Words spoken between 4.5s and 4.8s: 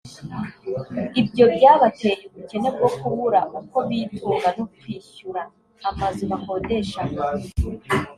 no